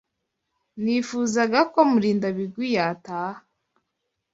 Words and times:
Nifuzaga 0.83 1.59
ko 1.71 1.79
Murindabigwi 1.91 2.67
yataha. 2.77 3.41